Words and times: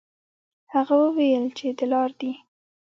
هغه 0.73 0.95
وویل 1.05 1.45
چې 1.57 1.67
دلار 1.79 2.09
دي. 2.19 2.31